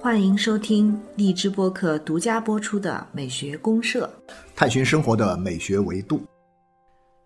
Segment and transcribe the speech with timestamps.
[0.00, 4.10] 欢迎收听荔枝播客独家播出的《美学公社》，
[4.56, 6.22] 探寻生活的美学维度。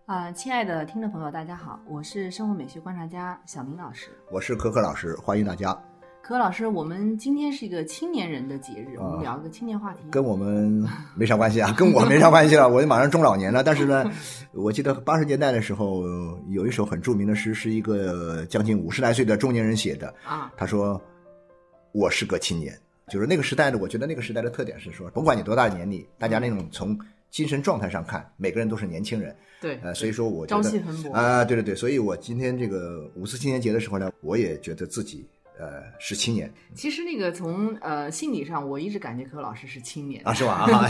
[0.07, 4.09] 啊、亲爱的听众朋友，大家好，我是生活美学观察家小明老师。
[4.31, 5.81] 我是可可老师，欢迎大家。
[6.23, 10.05] 可老师，我们今天是一个青年人的节日，我啊们聊一个青年话题。
[10.09, 13.65] 跟我们没啥关系啊，跟我没啥关系了，我就马上中老年了。
[13.65, 14.09] 但是呢，
[14.53, 16.05] 我记得八十年代的时候，
[16.49, 20.15] 有一首很著名的诗，是一个将近五十来岁的中年人写的。
[20.25, 21.01] 啊，他说
[21.91, 22.73] ：“我是个青年。”
[23.11, 26.97] 就是那个时代的，我觉得那个时代的特点是说，甭管你多大的年龄，大家那种从
[27.31, 29.35] 精神状态上看，每个人都是年轻人。
[29.61, 30.71] 对，呃，所以说我觉得
[31.13, 35.27] 啊、对对对，所以我今天这个五四青年节的时候呢，我也觉得自己
[35.59, 40.53] 呃是青年其实那个从呃心理上，我一直感觉柯老师是青年啊，是吧？
[40.53, 40.89] 啊，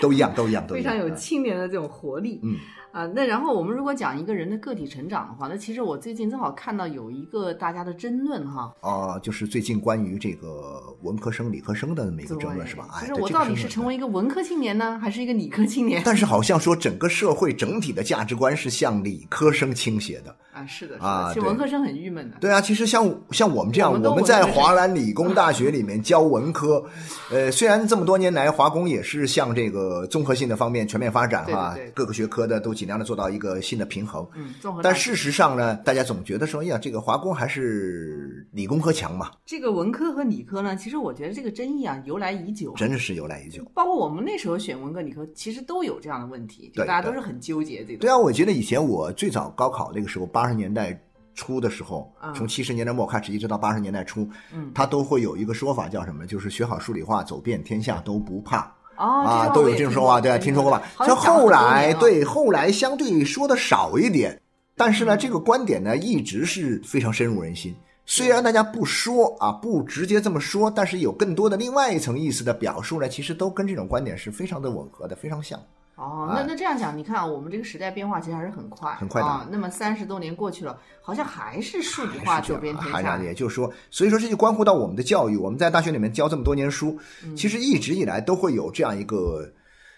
[0.00, 2.40] 都一样，都一样，都一样，非常有啊青年的这种活力。
[2.42, 2.56] 嗯
[2.92, 12.88] 啊，那然后我们如果讲一个人的个体成长的话，那其实我最近正好看到有一个大家的争论哈，啊，就是最近关于这个文科生、理科生的那么一个争论是吧？
[12.94, 16.02] 哎，就是我到底是成为一个文科青年呢，还是一个理科青年？
[16.04, 20.34] 但是好像说整个社会整体的价值观是向理科生倾斜的。
[20.52, 22.38] 啊，是的，是的，啊其实文科生很郁闷的。
[22.40, 26.84] 对啊，其实像像我们这样，我们在华南理工大学里面教文科，
[27.30, 34.26] 呃，虽然这么多年来华工也是向这个综合性的方面全面发展哈，各个学科的都尽量的做到一个新的平衡。
[34.34, 42.72] 嗯，综合但事实上呢，大家总觉得说，哎呀，这个华工还是理工科强嘛，这个文科和理科呢，其实我觉得这个争议啊由来已久。
[42.76, 43.64] 真的是由来已久。
[43.74, 47.98] 包括我们那时候选文科理科，其实都有这样的问题，就大家都是很纠结这个。
[47.98, 50.98] 对啊，我觉得以前我最早高考那个时候，八十年代
[51.40, 56.26] 初的时候嗯，从七十年代末开始一直到八十年代初，嗯它都会有一个说法叫什么？
[56.26, 58.70] 就是学好数理化，走遍天下都不怕。
[58.98, 60.82] 哦，啊，都有这种说法，对啊，听说过吧？
[60.94, 64.38] 好像后来对后来相对说的少一点，
[64.76, 67.74] 但是呢，这个观点呢一直是非常深入人心。
[68.04, 75.58] 虽然大家不说啊，不直接这么说，但是有更多的另外一层意思的表述呢，其实都跟这种观点是非常的吻合的，非常像。
[76.00, 79.46] 哦，那那这样讲，你看啊，我们这个时代变化其实还是很快，很快的啊。
[79.50, 83.18] 那么三十多年过去了，好像还是数理化走遍天下。
[83.18, 85.36] 也就是说，所以说这就关乎到我们的教育。
[85.36, 89.46] 我们在大学里面教这么多年书，嗯其实一直以来都会有这样一个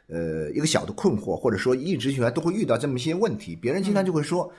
[0.09, 3.55] 呃一个小的困惑，或者说一直以来都会遇到这么一些问题。
[3.55, 4.53] 别人经常就会说。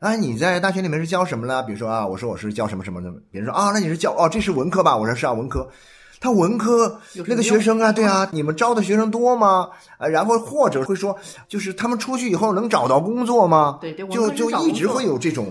[0.00, 1.60] 啊，你在大学里面是教什么呢？
[1.64, 4.96] 比如说啊，我说我是教什么什么的，别人说啊，那你是教哦，这是文科吧？
[4.96, 5.68] 我说是啊，文科。
[6.20, 9.68] 他文科那个学生啊，对啊，你们招的学生多吗？
[9.98, 11.16] 啊，然后或者会说，
[11.48, 13.78] 就是他们出去以后能找到工作吗？
[13.80, 15.46] 对对就就一直会有这种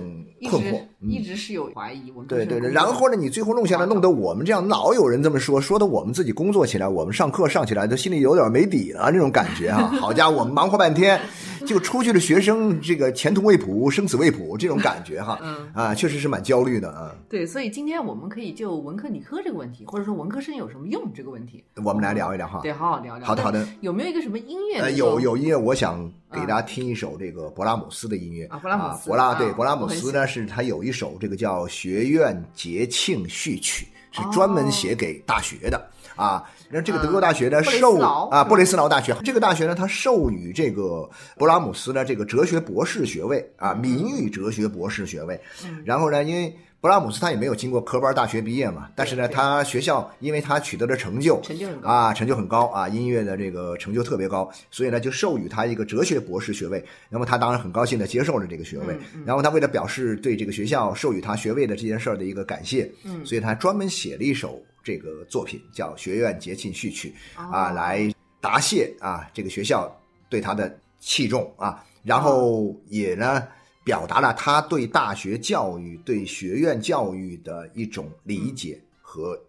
[0.50, 0.78] 困惑。
[0.78, 9.94] 嗯一直是有怀疑，对对对，然后呢，你最后弄下来，弄得我们这样老有人这么说，说的我们自己工作起来，我们上课上起来都心里有点没底了那种感觉啊。
[10.02, 11.22] 好家伙，我们忙活半天，
[11.68, 15.70] 就出去的学生这个前途未卜，生死未卜这种感觉哈，嗯。
[15.74, 17.14] 啊，确实是蛮焦虑的啊。
[17.30, 22.62] 对，所以今天我们可以就文科理科这个问题，或者说文科生有什么用这个问题，我们来聊一聊哈。
[22.64, 23.28] 对，好好聊聊。
[23.28, 23.44] 好的。
[23.44, 28.46] 好的有没有一个什么音乐呃，有有音乐，我想给大家听一首这个勃拉姆斯的音乐。
[28.46, 29.10] 啊勃拉姆斯。
[29.10, 36.44] 勃拉啊对勃拉姆斯呢，是他有一首这个叫《学院节庆序曲》，是专门写给大学的啊。
[36.70, 45.40] 那这个德国大学呢，授啊布雷斯劳大学这个大学呢，它授予这个勃拉姆斯呢这个哲学博士学位啊，名誉哲学博士学位。
[45.64, 56.84] 嗯然后呢，因为勃拉姆斯他也没有经过科班大学毕业嘛，但是呢，他学校因为他取得了成就，成就很高啊，成就很高啊，音乐的这个成就特别高，所以呢就授予他一个哲学博士学位。
[57.10, 68.10] 那么他当然很高兴的接受了这个学位，嗯然后他为了表示对这个学校授予他学位的这件事儿的一个感谢，嗯所以他专门写了一首这个作品叫《学院节庆序曲》啊，哦来
[68.40, 69.94] 答谢啊这个学校
[70.30, 73.44] 对他的器重啊，然后也呢。
[73.88, 79.40] 表达了他对大学教育、对学院教育的一种理解和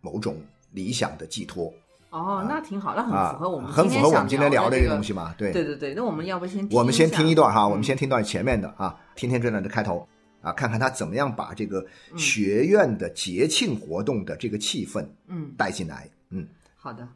[0.00, 0.36] 某种
[0.72, 1.72] 理想的寄托。
[2.10, 5.32] 哦，那挺好，那很啊，符合我们很符合我们今天聊的的这个东西嘛？
[5.38, 10.04] 对，对对对，那我们要不先我们先听一段哈，嗯我们先听段前面的啊，听听这段的开头
[10.44, 16.08] 啊，看看他怎么样把这个嗯学院的节庆活动的这个气氛嗯，带进来。
[16.28, 16.46] 嗯，
[16.76, 17.08] 好的。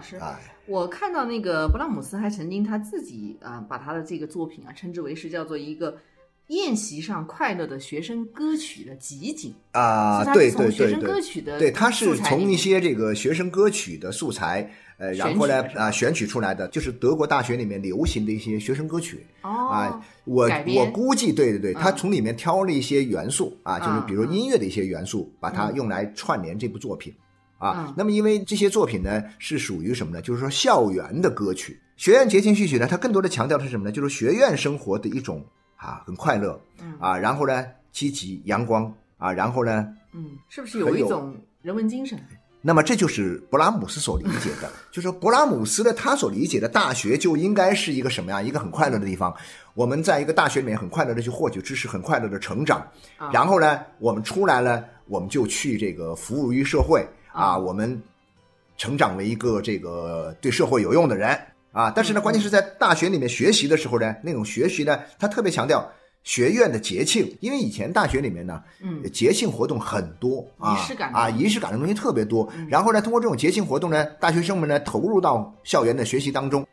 [0.00, 0.34] 师，哎，
[0.66, 5.96] 我看到那个勃拉姆斯还曾经他自己啊、把他的这个作品啊称之为是叫做一个
[6.48, 19.26] 宴席上快乐的学生歌曲的集锦啊，是他对对学生对对歌曲的对，他是从一些这个学生歌曲的素材，呃，然后呢啊选取出来的，就是德国大学里面流行的一些学生歌曲。
[19.42, 27.12] 哦啊，我我估计，对对对，他嗯从里面挑了一些元素啊，就是比如音乐的一些元素，把它嗯用来串联这部作品
[27.58, 27.94] 啊嗯。
[27.96, 30.22] 那么，因为这些作品呢是属于什么呢？
[30.22, 33.92] 就是说校园的歌曲，学院节庆序曲呢，它更多的强调的是什么呢？
[33.92, 35.44] 就是学院生活的一种
[35.76, 42.18] 啊，很快乐嗯啊，然后呢积极阳光啊，然后呢嗯，是不是有一种人文精神？
[42.60, 48.44] 那么这就是勃拉姆斯所理解的， 就是说勃拉姆斯的，他所理解的大学就应该是一个什么样？
[48.44, 49.32] 一个很快乐的地方。
[49.74, 52.80] 我们在一个大学里面很快乐的去获取知识，很快乐的成长。
[53.16, 57.06] 啊然后呢，我们出来了，我们就去这个服务于社会
[57.38, 58.02] 啊，啊我们
[58.76, 61.38] 成长为一个这个对社会有用的人
[61.72, 61.92] 啊。
[61.94, 65.88] 但是呢，嗯关键是在大学里面学习的时候呢，那种学习呢，他特别强调。
[66.24, 72.46] 学院的节庆，因为以前大学里面呢，嗯节庆活动很多啊，仪式感啊，仪式感的东西特别多。
[72.54, 76.66] 嗯然后呢，通过这种节庆活动呢，大学生们呢投入到校园的学习当中。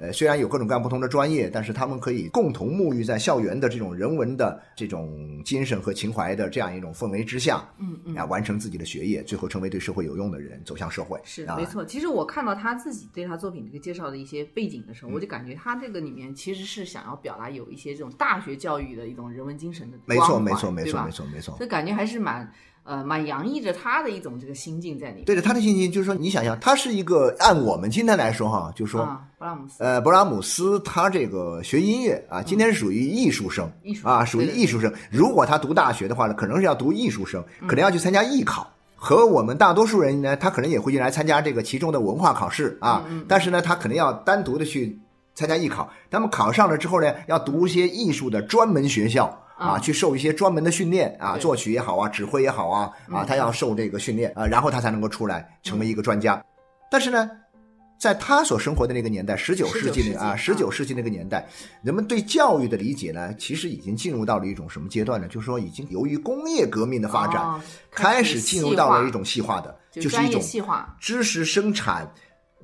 [0.00, 11.18] 呃，虽然有各种各样不同的专业，但是他们可以共同沐浴在校园的这种人文的这种精神和情怀的这样一种氛围之下，嗯嗯啊，完成自己的学业，最后成为对社会有用的人，走向社会。
[11.18, 21.56] 啊是没错，其实我看到他自己对他作品这个介绍的一些背景的时候，嗯我就感觉他这个里面其实是想要表达有一些这种大学教育的一种人文精神的没错，没错，没错，没错，没错。
[21.58, 22.50] 所以感觉还是蛮
[22.84, 25.24] 呃蛮洋溢着他的一种这个心境在里面。
[25.24, 34.92] 对着他的心境，就是说，你想想，他是一个按我们今天来说哈，就是说，啊，勃拉姆斯，呃，勃拉姆斯他这个学音乐啊，今天是属于艺术生，艺术啊，属于艺术生。
[35.10, 38.70] 如果他读大学的话呢，可能是要读艺术生，嗯可能要去参加艺考。
[39.02, 45.00] 和我们大多数人呢，他可能也会来参加这个其中的文化考试啊，嗯但是呢，他可能要单独的去
[45.34, 45.90] 参加艺考。
[46.10, 56.42] 那么考上了之后呢，要读一些艺术的专门学校啊，嗯去受一些专门的训练啊，作曲也好啊，指挥也好啊，啊，嗯他要受这个训练啊，然后他才能够出来成为一个专家。
[56.90, 57.30] 但是呢，
[58.00, 61.46] 在他所生活的那个年代，十九世纪19世纪那啊，十九世纪那个年代，
[61.82, 65.28] 人们对教育的理解呢，其实已经进入到了一种什么阶段呢？
[65.28, 67.60] 就是说，已经由于工业革命的发展，哦
[67.90, 70.42] 开始进入到了一种细化的，就是一种
[70.98, 72.10] 知识生产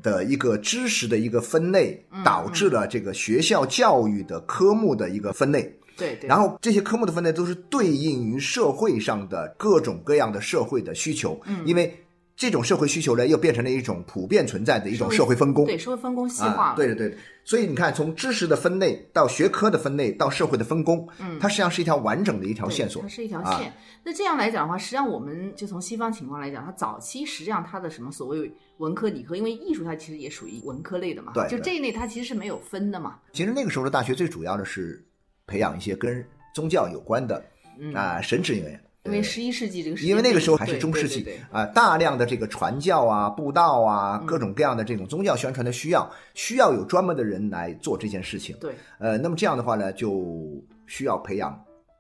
[0.02, 5.72] 的一个知识的一个分类，嗯导致了这个学校教育的科目的一个分类。
[5.96, 12.02] 对对，然后这些科目的分类都是对应于社会上的各种各样的社会的需求，嗯因为
[12.37, 15.64] 这种社会需求呢，又变成了一种普遍存在的一种社会分工。
[15.64, 23.09] 对社会分工细化对对对，所以你看，从知识的分类到学科的分类到社会的分工，嗯它实际上是一条完整的一条线索它。
[23.09, 23.73] 是一条啊线。
[24.04, 33.16] 那这样来讲的话，实际上我们就从西方情况来讲，它早期实际上它的什么所谓文科、理科，因为艺术它其实也属于文科类的嘛，对对就这一类它其实是没有分的嘛。
[33.32, 35.02] 其实那个时候的大学最主要的是
[35.46, 36.24] 培养一些跟
[36.54, 37.44] 宗教有关的
[37.78, 38.80] 嗯啊神职人员。
[39.04, 48.56] 因为十一世纪这个因为那个时候还是中世纪啊，大量的这个传教啊、布道啊，嗯各种各样的这种宗教宣传的需要，需要有专门的人来做这件事情。
[48.60, 51.56] 对，呃，那么这样的话呢，就需要培养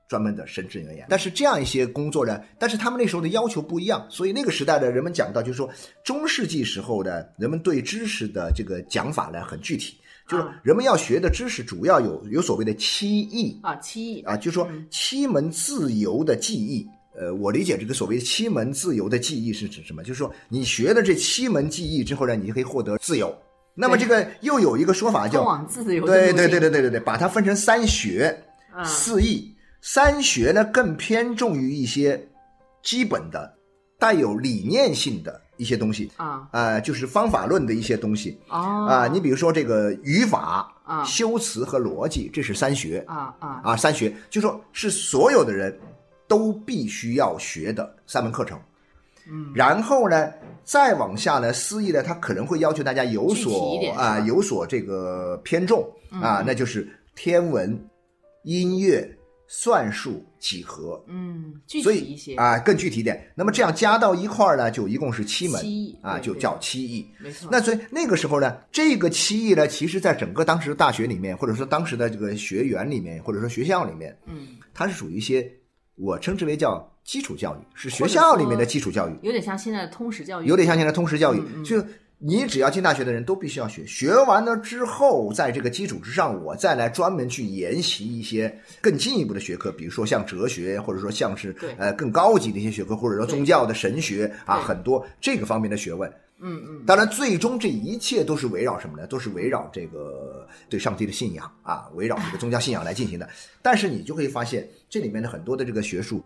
[0.08, 1.06] 专门的神职人员。
[1.08, 5.70] 但是这样一些工作呢，但是他们那时候的要求不一样，所以那个时代的人们讲到，就是说
[6.02, 9.96] 中世纪时候的人们对知识的这个讲法呢很具体，
[10.26, 16.86] 就是啊人们要学的知识主要有有所谓的七艺啊，七艺啊，就是说嗯七门自由的技艺。
[17.18, 20.02] 呃，我理解这个所谓七门自由的技艺是指什么？
[20.02, 23.34] 就是说你学了这七门技艺之后呢，你就可以获得自由。
[23.74, 29.54] 那么这个又有一个说法叫自由对对对对对对对，把它分成三学、啊四艺。
[29.80, 32.28] 三学呢更偏重于一些
[32.82, 33.54] 基本的、
[33.98, 36.48] 带有理念性的一些东西，啊。
[36.52, 38.38] 呃，就是方法论的一些东西。
[38.48, 38.86] 哦。
[38.88, 41.04] 啊、你比如说这个语法、啊。
[41.04, 43.04] 修辞和逻辑，这是三学。
[43.06, 43.60] 啊啊。
[43.64, 44.14] 啊，三学。
[44.30, 45.76] 就说是所有的人
[46.28, 48.58] 都必须要学的三门课程。
[49.28, 50.30] 嗯，然后呢，
[50.62, 54.20] 再往下呢，思义呢，它可能会要求大家有所啊、吧？
[54.20, 55.82] 有所这个偏重。
[56.10, 57.76] 啊、嗯那就是天文、
[58.44, 59.15] 音乐、
[59.48, 61.02] 算术、几何。
[61.08, 63.32] 嗯，具体一些啊、更具体一点。
[63.34, 65.60] 那么这样加到一块儿呢，就一共是七门
[66.02, 67.06] 啊，就叫七艺。
[67.18, 67.48] 没错。
[67.50, 75.50] 那所以那个时候呢，这个七艺呢，其实在整个当时的大学里面，或者说当时的这个学员里面，或者说学校里面，嗯，它是属于一些
[75.94, 79.12] 我称之为叫基础教育，是学校里面的基础教育。
[79.22, 81.84] 有点像现在的通识教育，有点像现在通识教育，嗯嗯就
[82.18, 96.10] 你只要进大学的人都必须要学，学完了之后，在这个基础之上，我再来专门去研习一些更进一步的学科，比如说像哲学，或者说像是呃更高级的一些学科，或者说宗教的神学啊，很多这个方面的学问。
[96.38, 99.06] 嗯嗯，当然，最终这一切都是围绕什么呢？
[99.06, 103.26] 都是围绕这个对上帝的信仰啊，围绕这个宗教信仰来进行的。
[103.62, 106.22] 但是你就会发现，这里面的很多的这个学术，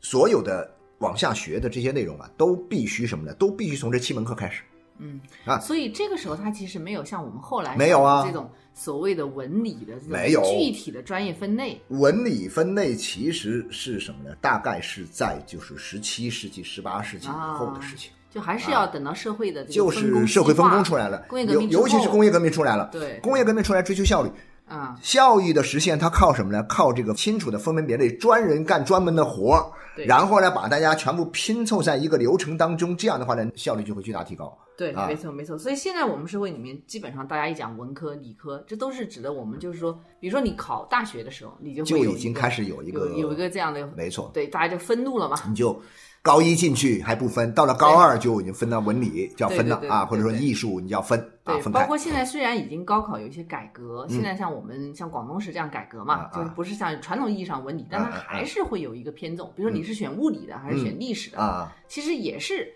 [0.00, 3.34] 所有的往下学的这些内容啊，都必须什么呢？
[3.34, 4.62] 都必须从这七门课开始。
[4.98, 11.80] 嗯啊所以这个时候他其实没有像我们后来没有啊这种所谓的文理的这没有种具体的专业分类。
[11.88, 14.36] 文理分类其实是什么呢？
[14.40, 18.12] 大概是在就是十七世纪、十八世纪以后的事情。
[18.30, 24.30] 就还是要等到社会的这个就是社会分工出来了，工业革命尤尤其是工业革命出来了，对工业革命出来追求效率，
[24.66, 26.60] 啊，效益的实现，它靠什么呢？
[26.68, 34.56] 靠这个清楚的分门别类，专人干专门的活儿，对然后呢，把大家全部拼凑在一个流程当中，这样的话呢，效率就会巨大提高。
[34.76, 35.56] 对，啊没错没错。
[35.56, 45.36] 所以现在我们社会里面，基本上大家一讲文科、理科，这都是指的我们就是说，比如说你考大学的时候，你就就已经开始有一个有有一个这样的，没错，对，大家就分路了嘛。
[45.48, 45.80] 你就
[46.24, 51.54] 高一进去还不分，到了高二就已经分到文理，就要分了啊，或者说艺术你就要分啊。
[51.70, 59.52] 包括现在虽然已经高考有一些改革，现在像我们像广东是这样改革嘛就是不是像传统意义上文理，但它还是会有一个偏重。
[59.54, 62.72] 比如说你是选物理的还是选历史的，啊，其实也是，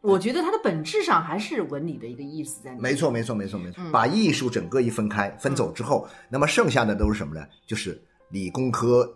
[0.00, 2.82] 我觉得它的本质上还是文理的一个意思在里面。
[2.84, 3.82] 没错，没错，没错，没错。
[3.82, 7.44] 嗯把艺术整个一分开，分走之后，那么剩下的都是什么呢？
[7.66, 9.12] 就是理工科，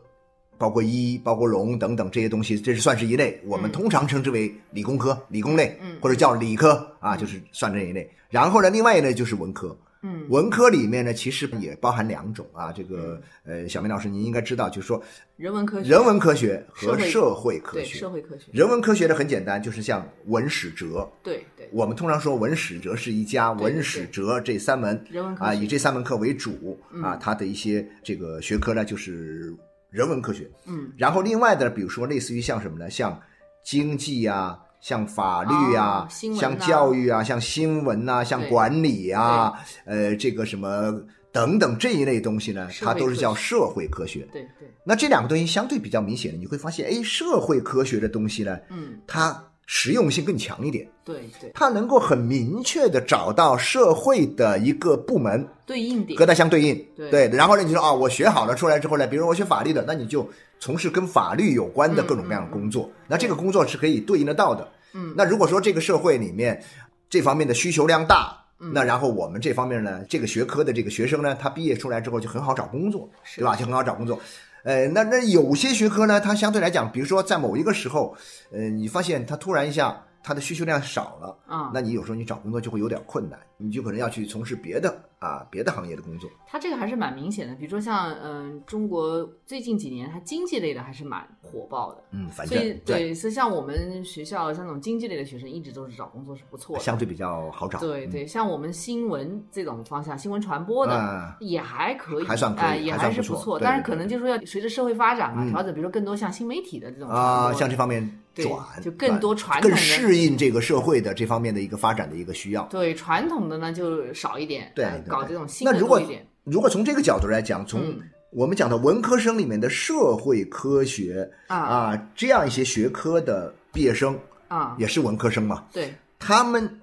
[0.59, 3.41] 包括医、包括农等等这些东西，这是算是一类。
[3.45, 8.11] 我们嗯通常称之为理工科、理工类，嗯或者叫理科啊，就是算这一类。
[8.29, 9.77] 然后呢，另外一类就是文科。
[10.03, 12.71] 嗯，文科里面呢，其实也包含两种啊。
[12.71, 15.03] 这个呃，小明老师您应该知道，就是说
[15.37, 17.59] 人文科学、人文科学和社会。
[17.61, 17.99] 科对学。
[17.99, 21.69] 社会科学，人文科学的很简单，就是像文史哲，对对。
[21.73, 25.65] 我们通常说文史哲是一家，文史哲这三门啊，人文科学。
[25.65, 29.53] 以这三门课为主啊嗯，它的一些这个学科呢就是
[29.97, 30.51] 人文科学。
[30.67, 30.93] 嗯。
[30.97, 32.91] 然后另外的，比如说类似于像什么呢？
[32.91, 33.19] 像
[33.65, 36.09] 经济啊、像法律呀、啊。
[36.39, 39.55] 像教育啊、像新闻呐、像管理啊，
[39.87, 40.93] 呃，这个什么
[41.33, 44.29] 等等这一类东西呢，它都是叫社会科学。
[44.33, 49.01] 对对，那这两个东西相对比较明显的，你会发现，哎，社会科学的东西呢，嗯。
[49.07, 50.89] 它实用性更强一点。
[51.05, 64.67] 对对，它能够很明确的找到社会的一个部门对应点和它相对应，对然后呢，你就说啊，我学好了出来之后呢，比如我学法律的，那你就从事跟法律有关的各种各样的工作，那这个工作是可以对应得到的。
[64.95, 66.63] 嗯那如果说这个社会里面
[67.11, 73.55] 这方面的需求量大，嗯那然后我们这方面呢，这个学科的这个学生呢，他毕业出来之后就很好找工作，对吧？
[73.55, 74.19] 就很好找工作。
[74.67, 78.17] 呃，那那有些学科呢，它相对来讲，比如说在某一个时候，
[78.51, 86.29] 呃，你发现它突然一下它的需求量少了，啊，那你有时候你找工作就会有点困难，你就可能要去从事别的啊别的行业的工作。
[86.49, 87.55] 它这个还是蛮明显的。
[87.55, 96.83] 比如说像嗯、中国最近几年它经济类的还是蛮火爆的，嗯，反所以正对，所以像我们学校像那种经济类的学生，一直都是找工作是不错的。
[96.83, 97.79] 相对比较好找。
[97.79, 100.93] 对对，像我们新闻这种方向，新闻传播的。
[100.93, 112.63] 啊，也还可以，还算可以哎也还是不错但是可能就是说要随着社会发展嘛，嗯调整，比如说更多像新媒体的这种啊，像这方面对转，就更多传统更适应这个社会的这方面的一个发展的一个需要。
[112.65, 116.27] 对传统的呢就少一点，对搞这种新那如果的多一点。
[116.45, 118.01] 如果从这个角度来讲，从嗯
[118.33, 126.81] 我们讲的文科生里面的社会科学啊啊这样一些学科的毕业生，啊，也是文科生嘛，对，他们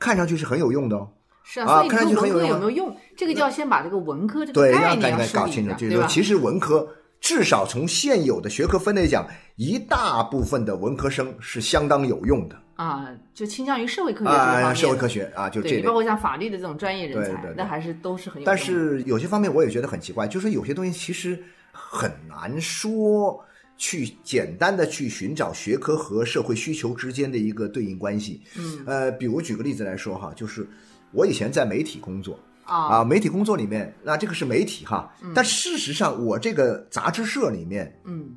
[0.00, 1.08] 看上去是很有用的哦。
[1.44, 2.96] 是啊，所以啊看上你说文科去很有用啊有没有用？
[3.16, 5.74] 这个就要先把这个文科这个对，概念要梳理搞清楚？
[5.74, 6.86] 就是说，其实文科
[7.20, 15.92] 至少从现有的学科分类讲，一大部分的文科生是相当有用的啊，就倾向于社会科学这个啊，社会科学啊，就这包。
[15.92, 18.46] 括像法律的这种专业人才对对对，那还是都是很有用。
[18.46, 21.36] 但是有些方面我也觉得很奇怪，就是有些东西其实
[21.72, 23.44] 很难说
[23.76, 28.42] 去简单的去寻找学科和社会需求之间的一个对应关系。
[28.56, 30.64] 嗯呃，比如举个例子来说哈，就是
[31.10, 32.98] 我以前在媒体工作啊。
[32.98, 38.36] 啊，媒体工作里面，那这个是媒体哈，但事实上我这个杂志社里面嗯。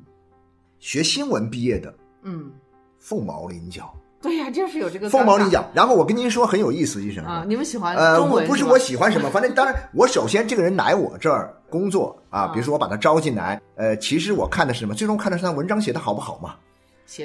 [0.80, 2.50] 学新闻毕业的嗯，
[2.98, 5.64] 凤毛麟角，对呀，就是有这个凤毛麟角。
[5.72, 7.24] 然后我跟您说很有意思医生。
[7.24, 7.44] 啊。
[7.46, 12.46] 你们喜欢呃，我不是我喜欢什么，反正当然，我首先这个人来我这儿工作啊，啊。
[12.48, 14.92] 比如说我把他招进来，呃，其实我看的是什么？
[14.92, 16.56] 最终看的是他文章写的好不好嘛，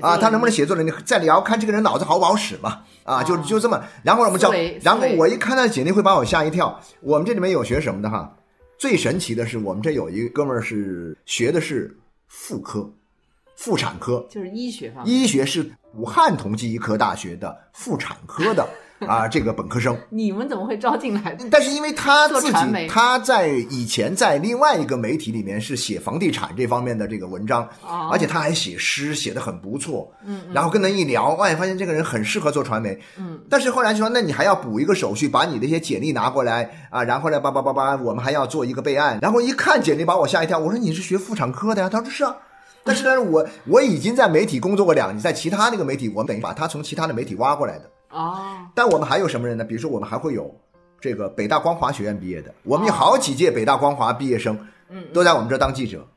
[0.02, 0.92] 啊，他能不能能写作能力？
[1.06, 6.80] 再聊看这个人脑子好不好使嘛，啊，就哦就这么，然后我们招思维，然后我一看他的简历会把我吓一跳。
[7.02, 8.36] 我们这里面有学什么的哈？
[8.78, 12.92] 最神奇的是，我们这有一个哥们儿是学的是妇科，
[13.56, 18.68] 妇产科，就是医学方面医学是武汉同济医科大学的妇产科的
[19.06, 19.98] 啊这个本科生。
[20.10, 21.38] 你们怎么会招进来？
[21.52, 30.12] 但是因为他自己他在以前在另外一个媒体里面是写房地产这方面的这个文章，哦而且他还写诗，写的很不错。
[30.26, 32.98] 嗯，然后跟他一聊，哎，发现这个人很适合做传媒。
[33.18, 39.20] 嗯，但是后来就说，那你还要补一个手续，把你的一些简历拿过来啊，然后呢，叭叭叭叭，我们还要做一个备案。
[39.22, 41.90] 然后一看简历，把我吓一跳，我说你是学妇产科的呀？
[41.90, 42.36] 他说是啊。
[42.84, 47.90] 但是呢，我我已经在媒体工作过两年，在其他那个媒体，我们等于把他从其他的媒体挖过来的。
[48.10, 49.64] 哦，但我们还有什么人呢？
[49.64, 50.54] 比如说，我们还会有
[51.00, 54.58] 这个北大光华学院毕业的，我们有好几届北大光华毕业生，
[54.90, 56.08] 嗯，都在我们这儿当记者。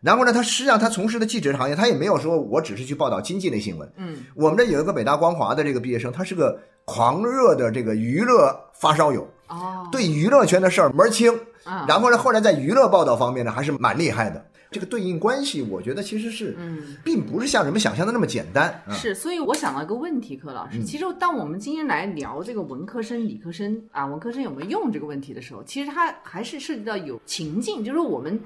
[0.00, 3.92] 然后呢，他实际上他从事的记者行业，他也没有说我只是去报道经济类新闻。
[3.96, 11.32] 嗯，我们这有一个北大光华的这个毕业生，他是个狂热的这个娱乐发烧友，哦，对娱乐圈的事儿门儿清。
[11.64, 14.42] 啊，然后呢，后来在娱乐报道方面呢，还是蛮厉害的。
[14.70, 18.92] 这个对应关系，我觉得其实是，嗯，并不是像人们想象的那么简单啊。
[18.92, 28.38] 是，所以我想到一个问题，柯老嗯师，其实当我们今天来聊这个文科生、理科生啊，文科生有没有用这个问题的时候，其实它还是涉及到有情境，就是我们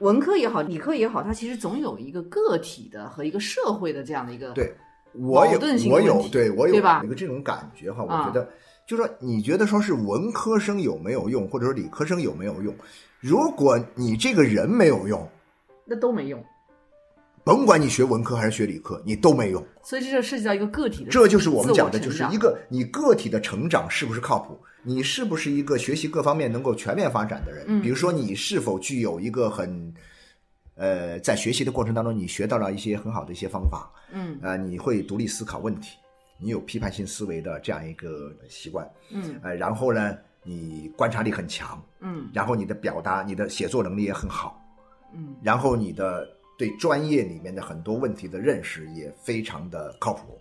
[0.00, 4.70] 文科也好，理科也好，它其实总有一个个体的和一个社会的这样的一个对
[5.14, 5.58] 我有
[5.90, 8.46] 我有对我有对吧一个这种感觉哈，我啊觉得
[8.86, 12.74] 就是说，你觉得说是文科生有没有用，或者说理科生有没有用？
[13.20, 15.26] 如果你这个人没有用，
[15.86, 16.44] 那都没用，
[17.44, 19.64] 甭管你学文科还是学理科，你都没用。
[19.82, 24.58] 所以这就涉及到一个个体的，这就是我们讲的，就是一个你个体的成长是不是靠谱？
[24.82, 27.64] 你是不是一个学习各方面能够全面发展的人？
[27.68, 29.92] 嗯比如说，你是否具有一个很，
[30.76, 35.96] 呃，在学习的过程当中，你学到了一些很好的一些方法，嗯啊、你会独立思考问题，
[36.40, 44.60] 你有批判性思维的这样一个习惯，嗯呃，然后呢，你观察力很强，嗯然后你的表达、你的写作能力也很好，
[45.16, 50.38] 嗯然后你的对专业里面的很多问题的认识也非常的靠谱。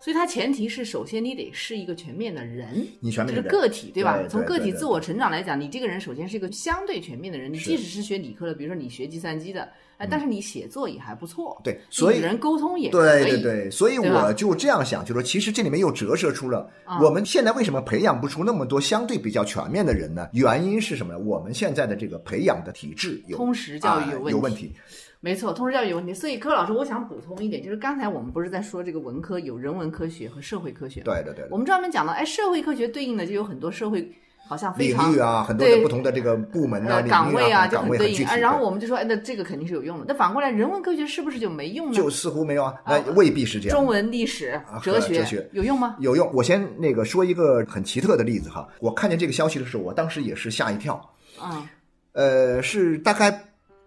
[0.00, 4.18] 所以它前提是，首先你得是一个全面的人，你全面就是个体，对吧？
[4.18, 7.50] 对对从个体自我成长来讲，你这个人首先是一个相对全面的人。
[7.50, 20.28] 你即使是学理科的，比如说你学计算机的，哎，但是你写作也还不错，对所以与人沟通也对对对，所以我就这样想，就说其实这里面又折射出了啊我们现在为什么培养不出那么多相对比较全面的人呢？
[20.32, 21.16] 原因是什么？
[21.18, 24.72] 我们现在的这个培养的体制有通识教育啊有问题有问题。
[25.20, 26.12] 没错，通识教育有问题。
[26.12, 31.00] 所以柯老师，我想补充一点，就是刚才我们不是在说这个文科有人文科学和社会科学？
[31.00, 34.06] 对对对对，我们专门讲到，哎，社会科学对应的就有很多社会
[34.46, 38.24] 好像非常领域啊，很多的不同的这个部门啊、呃岗位啊，就岗位具体。
[38.24, 38.36] 很对应啊。
[38.36, 40.04] 然后我们就说，哎，那这个肯定是有用的。
[40.08, 41.94] 那反过来，人文科学是不是就没用呢？
[41.94, 43.76] 就似乎没有啊，那未必是这样。
[43.76, 45.96] 中文、历史啊、哲学哲学有用吗？
[45.98, 46.30] 有用。
[46.32, 51.00] 我先那个说一个很奇特的例子哈，我看见这个消息的时候，我当时也是吓一跳。
[51.42, 51.66] 嗯
[52.12, 53.42] 呃，是大概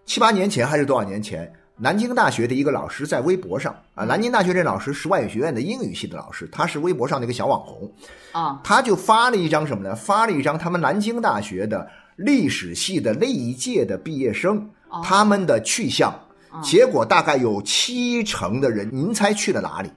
[0.05, 1.51] 七八年前还是多少年前？
[1.79, 7.91] 南京大学的一个老师在微博上啊，南京大学这老师是外语学院的英语系的老师，他是微博上的一个小网红，
[8.31, 9.95] 啊他就发了一张什么呢？
[9.95, 16.11] 发了一张他们南京大学的历史系的那一届的毕业生哦他们的去向，
[16.49, 19.91] 哦结果大概有七成的人，您猜去了哪里？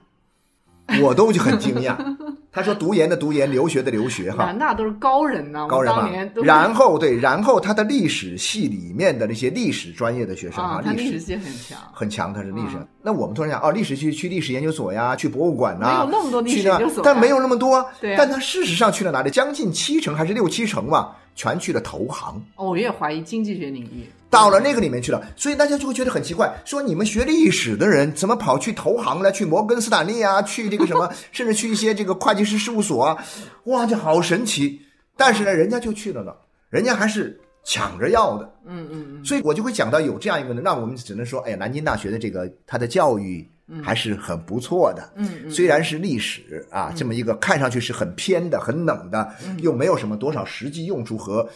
[1.01, 1.95] 我都就很惊讶。
[2.53, 6.09] 他说读研的读研，留学的留学，哈，南大都是高人呢，高人嘛。
[6.43, 12.87] 然后对，然后他的历史系里面的那些历史专业的学生啊，他历史系很强，很强，他是历史嗯。
[13.01, 17.85] 那我们突然想，哦，历史系去历史研究所呀，去博物馆呐，没有那么多历史研究所呀但没有那么多。
[18.17, 19.31] 但他事实上去了哪里？
[19.31, 22.43] 将近七成还是六七成吧，全去了投行。
[22.55, 29.31] 哦我也怀疑经济学领域到了那个里面去了，所以大家就会觉得很奇怪，说你们学历史的人怎么跑去投行了？
[29.31, 33.17] 去摩根斯坦利啊，去这个什么， 甚至去一些这个会计师事务所啊，
[33.65, 34.79] 哇，这好神奇！
[35.17, 36.33] 但是呢，人家就去了呢，
[36.69, 43.45] 人家还是抢着要的，嗯嗯嗯，所以我就会讲到有这样一个呢，那我们只能说，哎呀，南京大学的这个它的教育
[43.83, 45.51] 还是很不错的，嗯嗯。
[45.51, 49.57] 虽然是历史啊，这么一个看上去是很偏的、很冷的，嗯。
[49.61, 51.47] 又没有什么多少实际用处和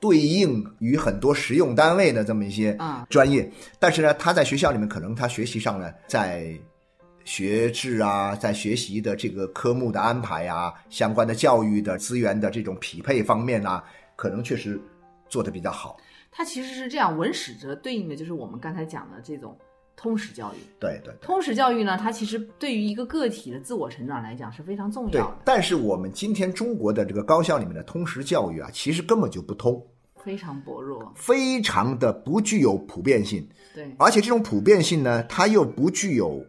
[0.00, 3.06] 对应于很多实用单位的这么一些啊。
[3.08, 6.52] 专业，但是呢，他在学校里面可能他学习上呢，在
[7.24, 13.82] 学制啊，在学习的这个科目的安排啊，相关的教育的资源的这种匹配方面啊，
[14.14, 14.78] 可能确实
[15.28, 15.96] 做得比较好。
[16.30, 19.56] 它其实是这样，文史哲对应的就是我们刚才讲的这种
[19.96, 20.58] 通识教育。
[20.78, 21.26] 对对对。
[21.26, 29.84] 通识教育呢，它其实对于一个个体的自我成长来讲是非常重要的，，但是我们今天中国的这个高校里面的通识教育啊，其实根本就不通，
[30.16, 31.12] 非常薄弱。
[31.14, 36.44] 非常的不具有普遍性，对，而且这种普遍性呢，它又不具有，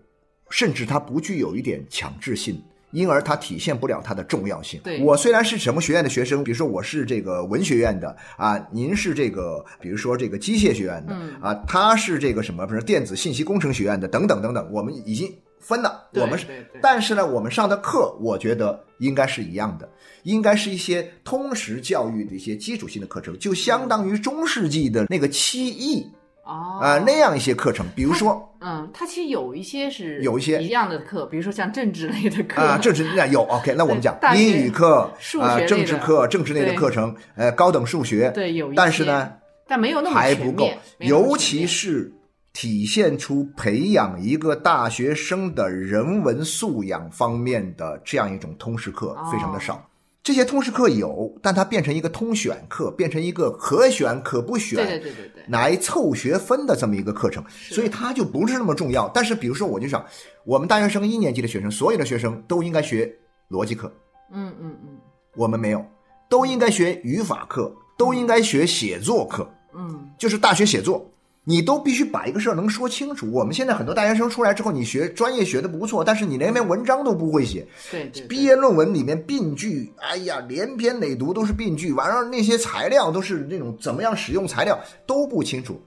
[0.50, 2.62] 甚至它不具有一点强制性。
[2.96, 4.80] 因而它体现不了它的重要性。
[4.84, 15.30] 对我虽然是什么学院的学生，比如说我是这个文学院的啊，您是这个，比如说这个机械学院的、嗯啊，他是这个什么，比如说电子信息工程学院的等等等等，我们已经
[15.60, 16.46] 分了，我们是
[16.82, 19.90] 但是呢，我们上的课，我觉得应该是一样的，
[20.24, 26.06] 应该是一些通识教育的一些基础性的课程，就相当于中世纪的那个七艺
[26.46, 26.80] 哦。
[26.82, 32.62] 啊、那样一些课程，比如说嗯，它其实有一些是有一些一样的课，比如说像政治类的课。
[32.62, 39.32] 啊，政治那有 OK，那我们讲英语课啊、数学政治课、政治类的课程，呃，高等数学，对有一些，但是呢
[39.68, 42.12] 但没有那么还不够全面，尤其是
[42.54, 49.74] 体现出培养一个大学生的人文素养方面的这样一种通识课非常的少。
[49.74, 49.82] 哦
[50.26, 59.08] 这些通识课有，但它变成一个通选课，变成一个可选可不选，对对对对对，来凑学分的这么一个课程，所以它就不是那么重要。
[59.10, 60.04] 但是比如说，我就想，
[60.44, 63.16] 我们大学生一年级的学生，所有的学生都应该学
[63.52, 63.94] 逻辑课，
[64.34, 64.98] 嗯嗯嗯。
[65.36, 65.86] 我们没有，
[66.28, 69.48] 都应该学语法课，都应该学写作课。
[69.76, 71.08] 嗯，就是大学写作，
[71.48, 73.32] 你都必须把一个事儿能说清楚。
[73.32, 85.80] 我们现在很多大学生出来之后，你学专业学的不错，但是你连篇文章都不会写，对毕业论文里面病句，哎呀，连篇累牍都是病句，完了那些材料都是那种怎么样使用材料都不清楚。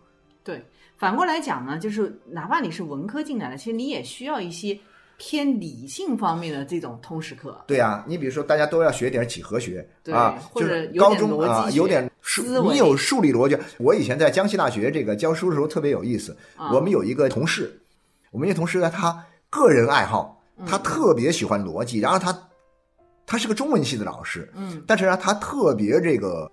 [0.45, 0.65] 对，
[0.97, 4.79] 反过来讲呢，就是哪怕你是文科进来的，其实你也需要一些
[5.17, 7.61] 偏理性方面的这种通识课。
[7.67, 13.57] 对啊，你比如说大家都要学点几何学对啊，或者高中啊逻辑学有点数思，维你有数理逻辑。
[13.79, 17.81] 我以前在江西大学这个教书的时候特别有意思，啊我们有一个同事，
[18.31, 22.39] 我们一个同事呢，他个人爱好，嗯他特别喜欢逻辑，然后他
[23.27, 26.51] 他是个中文系的老师，嗯但是呢，他特别这个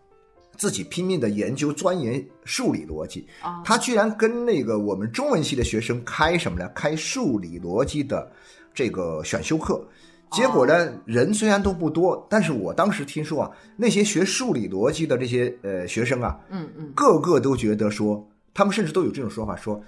[0.58, 6.70] 自己拼命的研究钻研数理逻辑，啊，他居然跟那个我们中文系的学生开什么呢？
[6.74, 8.32] 开数理逻辑的
[8.74, 9.86] 这个选修课。
[10.36, 16.92] 结果呢，人虽然都不多，但是我当时听说啊，那些学数理逻辑的这些呃学生啊，嗯嗯。
[16.94, 19.82] 个个都觉得说，他们甚至都有这种说法，说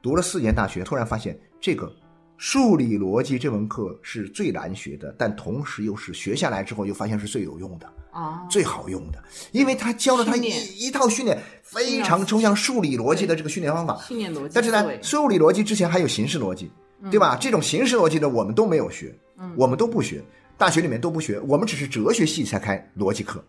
[0.00, 1.92] 读了四年大学，突然发现这个
[2.36, 7.90] 数理逻辑这门课是最难学的，但同时又是学下来之后又发现是最有用的。
[8.12, 13.96] 啊，最好用的，因为他教了他一一套训练，非常抽象数理逻辑的这个训练方法。
[14.06, 16.70] 训练逻辑但是呢，数理逻辑之前还有形式逻辑，
[17.10, 17.36] 对吧？
[17.40, 19.12] 这种形式逻辑呢，我们都没有学，
[19.56, 20.22] 我们都不学，
[20.56, 23.44] 大学里面都不学，我们只是哲学系才开逻辑课。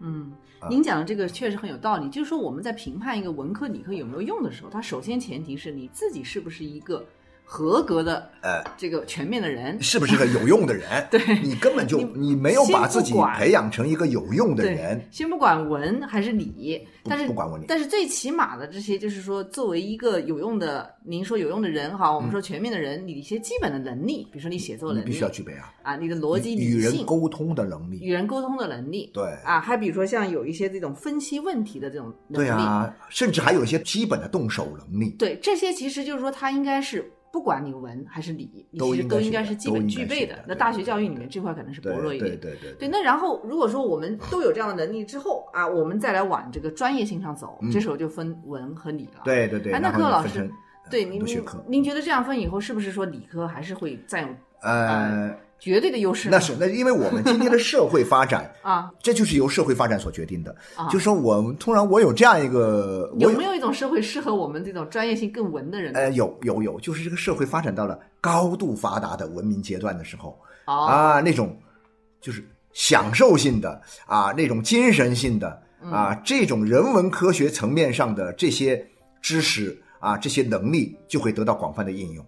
[0.00, 2.08] 嗯，啊您讲的这个确实很有道理。
[2.08, 7.04] 就是说，我们在评判一个文科、理科有没有用的时候，它首先前提是你自己是不是一个
[7.50, 9.82] 合格的呃，这个全面的人。
[9.82, 10.84] 是不是个有用的人？
[11.10, 11.18] 对。
[11.42, 17.64] 你根本就你你没有把自己培养成一个有用的人，，先不管文还是理，但是不管文理。
[17.66, 27.98] 但是最起码的这些，就是说，作为一个有用的，您说有用的人哈，我们说全面的人，你一些基本的能力，比如说你写作能力必须要具备啊，啊，你的逻辑与理性、人沟通的能力。
[28.02, 29.24] 与人沟通的能力，对。
[29.42, 35.10] 啊，还比如说像有一些这种分析问题的这种能力，对啊，甚至还有一些基本的动手能力。
[35.18, 40.44] 对，这些其实就是说，它应该是不管你文还是理，你其实都应该是基本具备的的。
[40.48, 42.30] 那大学教育里面这块可能是薄弱一点。
[42.38, 49.20] 对对对对，那然后如果说我们都有这样的能力之后啊，我们再来往这个专业性上走，这时候就分文和理了。
[49.20, 49.72] 嗯对对对。
[49.72, 50.50] 哎，那然后柯老师
[50.90, 54.28] 对您您您觉得这样分以后，是不是说理科还是会占有
[54.60, 56.28] 呃，绝对的优势？
[56.30, 60.54] 那是那，因为我们今天的社会发展， 啊，这就是由社会发展所决定的。
[60.76, 65.98] 啊就说我们突然我有这样一个，我有没有一种社会适合我们这种专业性更文的人呢？
[66.00, 71.56] 呃有有有，就是这个社会发展到了高度发达的文明阶段的时候哦，啊，那种
[72.20, 75.48] 就是享受性的啊，那种精神性的
[75.82, 78.86] 啊，嗯这种人文科学层面上的这些
[79.20, 82.24] 知识啊，这些能力就会得到广泛的应用。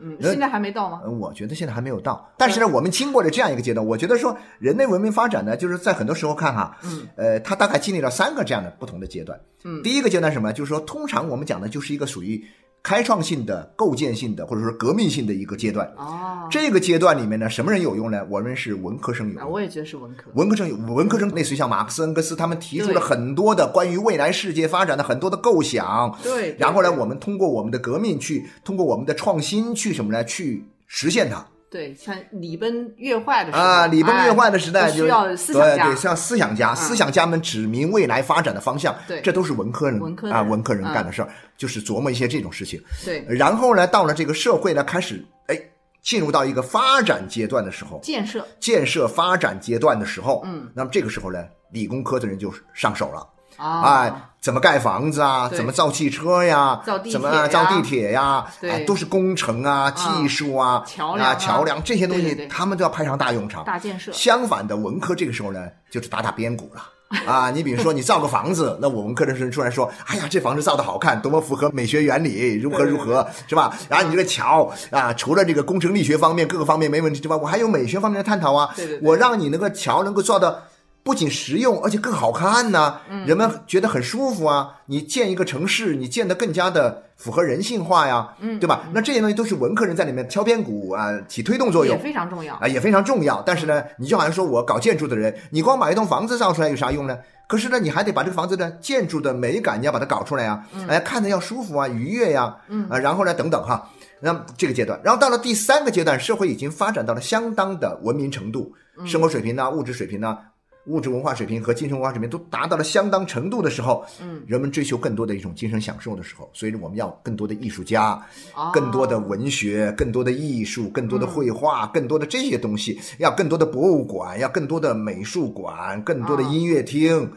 [0.00, 1.00] 嗯，现在还没到吗？
[1.04, 9.38] 嗯，我觉得现在还没有到，但是呢，我们经过了这样一个阶段，我觉得说人类文明发展呢，就是在很多时候看哈，嗯，呃，它大概经历了三个这样的不同的阶段。
[9.64, 10.52] 嗯第一个阶段是什么？
[10.52, 12.42] 就是说，通常我们讲的就是一个属于
[12.86, 15.92] 开创性的、构建性的，或者说革命性的一个阶段。
[15.96, 18.24] 哦，这个阶段里面呢，什么人有用呢？
[18.30, 19.50] 我认为是文科生有啊，用。
[19.50, 20.30] 我也觉得是文科。
[20.34, 30.24] 文科生有文科生，类似于像马克思、恩格斯他们提出了很多的关于未来世界发展的很多的构想，对，然后呢，我们通过我们的革命去，通过我们的创新去什么呢？
[30.24, 31.44] 去实现它。
[31.68, 42.82] 对，像礼崩乐坏的时代啊，礼崩乐坏的哎时代就都需要思想家对思想家，嗯思想家们指明未来发展的方向，对这都是文科人啊，文科的人文科人嗯干的事儿，就是琢磨一些这种事情。
[43.04, 45.60] 对然后呢，到了这个社会呢，开始哎，
[46.02, 53.26] 进入到一个发展阶段的时候，建设，建设发展阶段的时候，嗯，那么这个时候呢，理工科的人就上手了。
[53.56, 55.48] 啊，哎，怎么盖房子啊？
[55.48, 56.80] 怎么造汽车呀？
[56.84, 58.46] 造地怎么铁造地铁呀？
[58.60, 63.64] 对哎，都是工程啊、技术啊、啊、桥梁啊桥梁这些东西，他们都要派上大用场。
[63.64, 66.82] 大建设相反的，文科这个时候呢，就是打打边鼓了。
[67.24, 73.72] 啊，你比如说你造个房子，那我们科生生出来说，哎呀，这房子造的好看，多么符合美学原理，如何如何，是吧？
[73.88, 78.70] 然后你这个桥啊，除了这个工程力学方面各个方面没问题之外，我还有美学方面的探讨啊。
[78.74, 80.64] 对对对我让你那个桥能够造的
[81.06, 84.80] 不仅实用，而且更好看呐、嗯人们觉得很舒服啊。
[84.86, 88.82] 你建一个城市，你建得更加的符合人性化呀，嗯，对吧？
[88.92, 92.02] 那这些东西都是文科人在里面敲边鼓啊，起推动作用也。
[92.02, 92.56] 非常重要。
[92.56, 93.40] 啊，也非常重要。
[93.46, 97.16] 但是呢，你就好像说我搞建筑的人，你光把一栋房子造出来有啥用呢？
[97.46, 103.88] 可是呢，你还得把这个房子的建筑的美感，你要把它搞出来呀，哎，看着要舒服啊，愉悦呀，嗯啊，然后呢，等等哈。
[104.18, 108.72] 那这个阶段，然后到了第三个阶段，社会已经发展到了相当的文明程度，
[109.04, 110.38] 生活水平呐、物质水平呐、
[110.86, 118.20] 物质文化水平和精神文化水平都达到了相当程度的时候，嗯，人们追求更多的一种精神享受的时候，所以我们要更多的艺术家，
[118.54, 118.70] 哦。
[118.72, 127.30] 更多的文学，更多的艺术，更多的绘画，更多的这些东西，要更多的博物馆，要更多的美术馆，更多的音乐厅，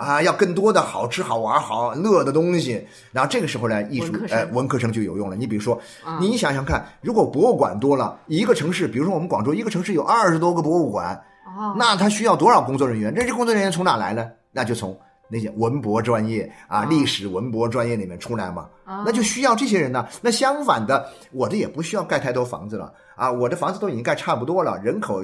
[0.00, 2.84] 啊，要更多的好吃好玩好乐的东西。
[3.12, 5.36] 然后这个时候呢，艺术文呃文科生就有用了。
[5.36, 5.80] 你比如说，
[6.20, 11.20] 你想想看，如果博物馆多了，一个城市，比如说我们广州一个城市有二十多个博物馆，
[11.56, 13.14] 哦，那他需要多少工作人员？
[13.14, 14.30] 这些工作人员从哪来呢？
[14.52, 18.68] 那就从那些文博专业啊、历史文博专业里面出来嘛。
[19.04, 20.06] 那就需要这些人呢。
[20.22, 25.22] 那相反的，我的也不需要盖太多房子了啊，我的房子都已经盖差不多了，人口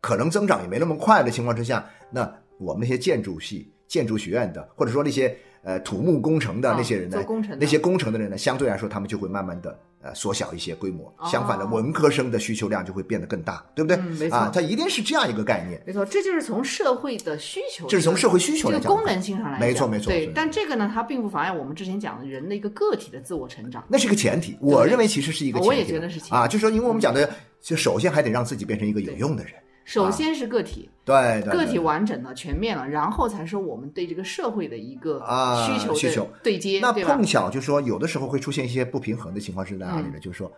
[0.00, 11.12] 可能增长也没那么快的情况之下，那我们那些建筑系、建筑学院的，或者说那些呃土木工程的啊那些人呢，做工程那些工程的人呢，相对来说他们就会慢慢的呃缩小一些规模。
[11.18, 13.96] 哦相反的，文科生的需求量就会变得更大，对不对？
[13.98, 15.80] 嗯没错啊，它一定是这样一个概念。
[15.86, 23.84] 没错，这就是从社会的需求，这是从社会需求来讲这个功能性上来讲，没错没错对，但这个呢，它并不妨碍我们之前讲的人的一个个体的自我成长。
[23.88, 25.68] 那是一个前提，我认为其实是一个前提。
[25.68, 27.28] 我也觉得是前提啊，就是说，因为我们讲的，
[27.60, 29.52] 就首先还得让自己变成一个有用的人。
[29.92, 37.24] 首先是个体，对对，个体完整了、全面了，然后才是我们对这个社会的一个啊需求需求对接，那碰？
[37.24, 40.12] 巧就说有的时候会出现一些不平衡的情况是在哪里呢？
[40.14, 40.50] 嗯就是说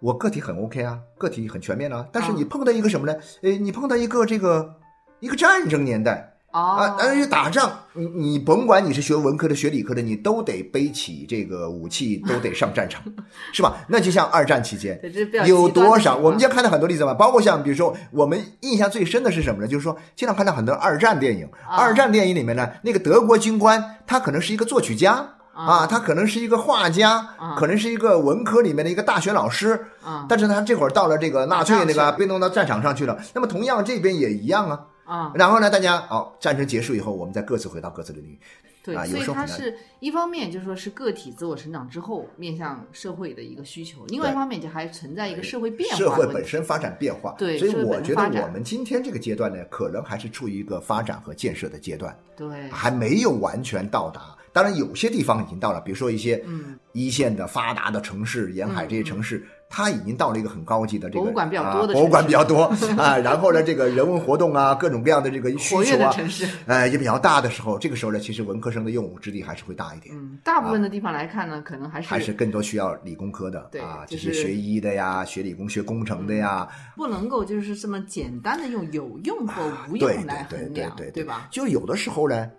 [0.00, 3.14] 我个体很 OK 啊，个体很全面啊，但是啊你碰到一个什么呢？
[3.42, 4.74] 呃，你碰到一个这个
[5.20, 6.37] 一个战争年代。
[6.50, 13.02] 啊，哦，而且打仗，你你甭管你是学文科的、学理科的，你都得背起这个武器，都得上战场，
[13.52, 13.76] 是吧？
[13.88, 14.98] 那就像二战期间
[15.46, 16.16] 有多少？
[16.16, 19.68] 我们今天看到很多例子嘛，包括像比如说，我们印象最深的是什么呢？
[19.68, 25.34] 就是说，经常看到很多二战电影，啊二战电影里面呢，那个德国军官他可能是一个作曲家。
[25.58, 33.18] 啊，他可能是一个画家，啊可能是一个文科里面的一个大学老师，啊但是他这会儿到了这个纳粹那个被弄到战场上去了。
[33.34, 38.38] 那么同样这边也一样啊，啊，然后呢，大家哦，战争结束以后，我们再各自回到各自的领域。
[38.84, 54.36] 对，所以它是一方面就是说是个体自我成长之后面向社会的一个需求，另外一方面就还存在一个社会变化社会本身发展变化，对所以我觉得我们今天这个阶段呢，可能还是处于一个发展和建设的阶段，对，还没有完全到达。
[54.52, 56.78] 当然，有些地方已经到了，比如说一些嗯。
[56.92, 62.62] 一线的发达的城市、沿海这些城市，它已经到了一个很高级的这个博物馆比较多的啊博物馆比较多
[62.96, 63.18] 啊。
[63.22, 66.48] 然后呢，这个人文活动啊，各种各样的这个需求啊，城市。
[66.66, 70.14] 呃，也比较大的时候，这个时候呢，其实文科生的用武之地还是会大一点。
[70.16, 81.48] 嗯，大部分的地方来看呢，可能还是还是更多需要理工科的对啊，就是学医的呀、学理工、学工程的呀，不能够就是这么简单的用有用或无用来对对衡量，对对对吧？
[81.50, 82.50] 就有的时候呢，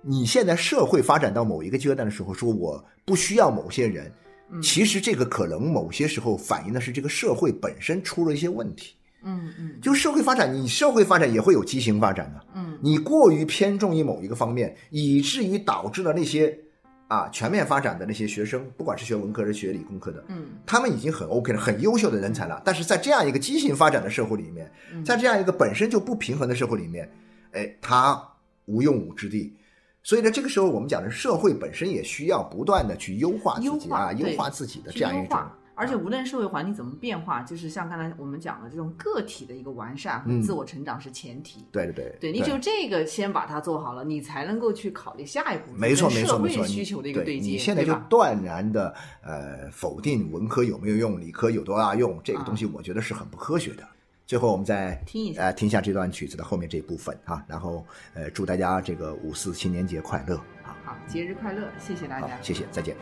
[0.00, 4.12] 你现在社会发展到某一个阶段的时候，说我不需要某些人，嗯
[4.60, 8.94] 其实这个可能某些时候反映的是这个社会本身出了一些问题。
[9.24, 12.44] 嗯嗯就社会发展，你社会发展也会有畸形发展的。
[12.56, 16.58] 嗯，你过于偏重于某一个方面，以至于导致了那些
[17.06, 22.60] 啊全面发展的那些学生，不管是学文科还是学理工科的，嗯，他们已经很 OK 了，很优秀的人才了。
[22.64, 27.08] 但是在这样一个畸形发展的社会里面，嗯在这样一个本身就不平衡的社会里面，
[27.52, 28.20] 哎，他
[28.64, 29.54] 无用武之地。
[30.02, 35.38] 所以呢，这个时候我们讲的社会本身也需要不断的去优化自己啊，化优化自己的这样一种。
[35.74, 41.64] 而且无论社会环境怎么变化，就是像刚才我们讲的这种个体的一个完善和嗯自我成长是前提。
[41.72, 47.94] 对对对，对，你只有这个先把它做好了，你才能够去考虑下一步没错没错没错，社会需求的一个对接，你现在就？
[48.10, 53.82] 断然的呃否定文科有没有用，理科有多大用，这个啊东西我觉得是很不科学的。
[54.26, 60.76] 最后我们再听一下呃听一下这段曲子的后面这一部分哈、然后呃祝大家这个五四青年节快乐啊！
[60.84, 62.38] 好，节日快乐，谢谢大家，。
[62.42, 62.96] 谢谢，再见。